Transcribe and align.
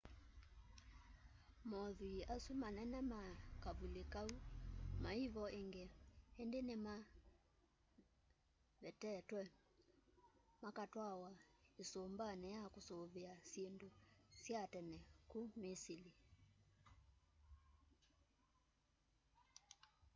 mothwii 1.69 2.25
asu 2.33 2.51
manee 2.61 3.03
ma 3.11 3.21
kavuli 3.63 4.03
kau 4.13 4.29
maivo 5.03 5.43
ingi 5.61 5.85
indi 6.41 6.59
nimavetetwe 6.67 9.41
makatwawa 10.63 11.31
isumbani 11.81 12.47
ya 12.55 12.63
kusuvia 12.73 13.33
syindu 13.49 13.89
sya 14.43 14.61
tene 14.73 14.97
ku 15.31 15.39
misili 15.61 16.11